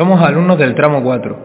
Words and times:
Somos 0.00 0.22
alumnos 0.22 0.56
del 0.56 0.74
tramo 0.74 1.02
4. 1.02 1.36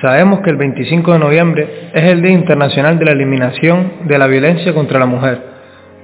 Sabemos 0.00 0.40
que 0.40 0.50
el 0.50 0.56
25 0.56 1.12
de 1.12 1.18
noviembre 1.20 1.90
es 1.94 2.02
el 2.02 2.20
Día 2.20 2.32
Internacional 2.32 2.98
de 2.98 3.04
la 3.04 3.12
Eliminación 3.12 3.92
de 4.08 4.18
la 4.18 4.26
Violencia 4.26 4.74
contra 4.74 4.98
la 4.98 5.06
Mujer. 5.06 5.40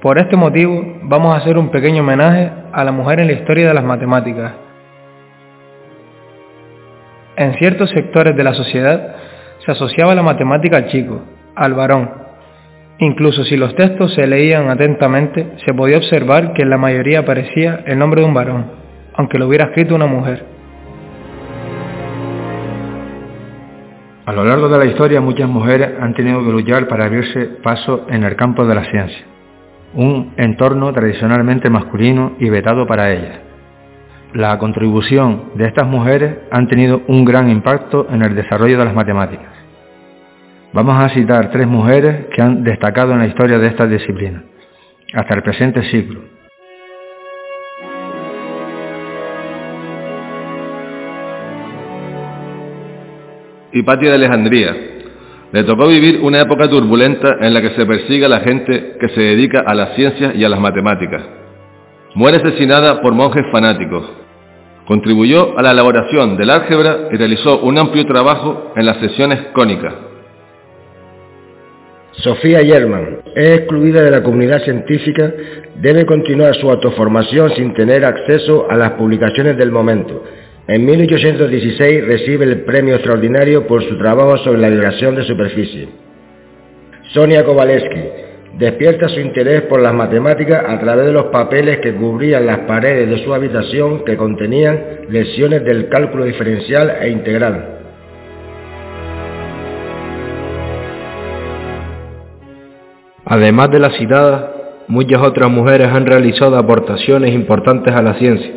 Por 0.01 0.17
este 0.17 0.37
motivo 0.37 0.81
vamos 1.03 1.35
a 1.35 1.39
hacer 1.39 1.57
un 1.57 1.71
pequeño 1.71 2.01
homenaje 2.01 2.51
a 2.71 2.85
la 2.85 2.93
mujer 2.93 3.19
en 3.19 3.27
la 3.27 3.33
historia 3.33 3.67
de 3.67 3.73
las 3.73 3.83
matemáticas. 3.83 4.53
En 7.35 7.55
ciertos 7.55 7.89
sectores 7.89 8.33
de 8.33 8.45
la 8.45 8.53
sociedad 8.53 9.15
se 9.65 9.69
asociaba 9.69 10.15
la 10.15 10.23
matemática 10.23 10.77
al 10.77 10.87
chico, 10.87 11.21
al 11.53 11.73
varón. 11.73 12.11
Incluso 12.99 13.43
si 13.43 13.57
los 13.57 13.75
textos 13.75 14.13
se 14.13 14.25
leían 14.25 14.69
atentamente, 14.69 15.47
se 15.65 15.73
podía 15.73 15.97
observar 15.97 16.53
que 16.53 16.61
en 16.61 16.69
la 16.69 16.77
mayoría 16.77 17.19
aparecía 17.19 17.83
el 17.85 17.99
nombre 17.99 18.21
de 18.21 18.27
un 18.27 18.33
varón, 18.33 18.67
aunque 19.15 19.37
lo 19.37 19.47
hubiera 19.47 19.65
escrito 19.65 19.95
una 19.95 20.05
mujer. 20.05 20.58
A 24.29 24.31
lo 24.31 24.45
largo 24.45 24.69
de 24.69 24.77
la 24.77 24.85
historia 24.85 25.21
muchas 25.21 25.49
mujeres 25.49 25.89
han 25.99 26.13
tenido 26.13 26.45
que 26.45 26.51
luchar 26.51 26.87
para 26.87 27.05
abrirse 27.05 27.45
paso 27.63 28.05
en 28.11 28.23
el 28.23 28.35
campo 28.35 28.63
de 28.63 28.75
la 28.75 28.85
ciencia, 28.85 29.25
un 29.95 30.33
entorno 30.37 30.93
tradicionalmente 30.93 31.67
masculino 31.71 32.33
y 32.37 32.47
vetado 32.47 32.85
para 32.85 33.11
ellas. 33.11 33.39
La 34.35 34.59
contribución 34.59 35.45
de 35.55 35.65
estas 35.65 35.87
mujeres 35.87 36.41
han 36.51 36.67
tenido 36.67 37.01
un 37.07 37.25
gran 37.25 37.49
impacto 37.49 38.05
en 38.11 38.21
el 38.21 38.35
desarrollo 38.35 38.77
de 38.77 38.85
las 38.85 38.93
matemáticas. 38.93 39.49
Vamos 40.73 41.03
a 41.03 41.09
citar 41.09 41.49
tres 41.49 41.65
mujeres 41.65 42.27
que 42.31 42.43
han 42.43 42.63
destacado 42.63 43.13
en 43.13 43.19
la 43.21 43.25
historia 43.25 43.57
de 43.57 43.65
esta 43.65 43.87
disciplina, 43.87 44.43
hasta 45.11 45.33
el 45.33 45.41
presente 45.41 45.81
siglo. 45.89 46.21
Hipatia 53.71 54.09
de 54.09 54.15
Alejandría. 54.15 54.75
Le 55.51 55.63
tocó 55.63 55.87
vivir 55.87 56.19
una 56.21 56.41
época 56.41 56.69
turbulenta 56.69 57.37
en 57.41 57.53
la 57.53 57.61
que 57.61 57.71
se 57.71 57.85
persigue 57.85 58.25
a 58.25 58.29
la 58.29 58.41
gente 58.41 58.97
que 58.99 59.09
se 59.09 59.21
dedica 59.21 59.63
a 59.65 59.73
las 59.73 59.95
ciencias 59.95 60.35
y 60.35 60.43
a 60.43 60.49
las 60.49 60.59
matemáticas. 60.59 61.23
Muere 62.15 62.37
asesinada 62.37 63.01
por 63.01 63.13
monjes 63.13 63.43
fanáticos. 63.51 64.05
Contribuyó 64.85 65.57
a 65.57 65.61
la 65.61 65.71
elaboración 65.71 66.37
del 66.37 66.49
álgebra 66.49 67.09
y 67.11 67.15
realizó 67.17 67.59
un 67.61 67.77
amplio 67.77 68.05
trabajo 68.05 68.73
en 68.75 68.85
las 68.85 68.97
sesiones 68.97 69.39
cónicas. 69.53 69.93
Sofía 72.11 72.61
Yerman 72.61 73.19
es 73.35 73.59
excluida 73.59 74.01
de 74.01 74.11
la 74.11 74.23
comunidad 74.23 74.61
científica, 74.63 75.31
debe 75.75 76.05
continuar 76.05 76.55
su 76.55 76.69
autoformación 76.69 77.51
sin 77.55 77.73
tener 77.73 78.03
acceso 78.03 78.67
a 78.69 78.75
las 78.75 78.91
publicaciones 78.91 79.57
del 79.57 79.71
momento 79.71 80.23
en 80.69 80.85
1816 80.85 82.05
recibe 82.05 82.45
el 82.45 82.61
premio 82.61 82.93
extraordinario 82.93 83.65
por 83.65 83.83
su 83.83 83.97
trabajo 83.97 84.37
sobre 84.37 84.59
la 84.59 84.69
vibración 84.69 85.15
de 85.15 85.23
superficie. 85.23 85.89
Sonia 87.11 87.43
Kowaleski 87.43 88.01
despierta 88.55 89.09
su 89.09 89.19
interés 89.19 89.63
por 89.63 89.81
las 89.81 89.95
matemáticas 89.95 90.63
a 90.67 90.79
través 90.79 91.07
de 91.07 91.11
los 91.11 91.25
papeles 91.25 91.79
que 91.79 91.95
cubrían 91.95 92.45
las 92.45 92.59
paredes 92.59 93.09
de 93.09 93.23
su 93.23 93.33
habitación 93.33 94.05
que 94.05 94.15
contenían 94.15 94.79
lecciones 95.09 95.65
del 95.65 95.89
cálculo 95.89 96.25
diferencial 96.25 96.97
e 97.01 97.09
integral. 97.09 97.79
Además 103.25 103.71
de 103.71 103.79
las 103.79 103.97
citadas, 103.97 104.51
muchas 104.87 105.19
otras 105.23 105.49
mujeres 105.49 105.87
han 105.87 106.05
realizado 106.05 106.55
aportaciones 106.57 107.33
importantes 107.33 107.91
a 107.91 108.03
la 108.03 108.13
ciencia. 108.19 108.51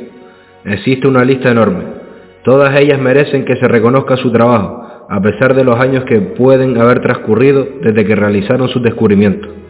Existe 0.67 1.09
una 1.09 1.25
lista 1.25 1.51
enorme. 1.51 2.02
Todas 2.45 2.79
ellas 2.81 3.01
merecen 3.01 3.45
que 3.45 3.57
se 3.57 3.69
reconozca 3.69 4.17
su 4.17 4.33
trabajo, 4.33 5.07
a 5.09 5.21
pesar 5.21 5.55
de 5.55 5.65
los 5.65 5.79
años 5.79 6.05
que 6.05 6.21
pueden 6.21 6.79
haber 6.81 7.01
transcurrido 7.01 7.67
desde 7.81 8.05
que 8.05 8.17
realizaron 8.17 8.69
sus 8.69 8.83
descubrimientos. 8.83 9.62